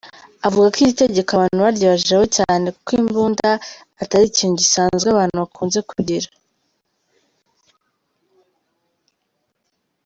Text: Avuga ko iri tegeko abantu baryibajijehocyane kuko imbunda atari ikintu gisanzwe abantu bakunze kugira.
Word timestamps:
Avuga 0.47 0.65
ko 0.73 0.77
iri 0.83 0.93
tegeko 1.03 1.29
abantu 1.33 1.59
baryibajijehocyane 1.65 2.67
kuko 2.75 2.91
imbunda 2.99 3.49
atari 4.01 4.25
ikintu 4.31 4.55
gisanzwe 4.61 5.07
abantu 5.09 5.35
bakunze 5.41 5.79
kugira. 5.89 6.27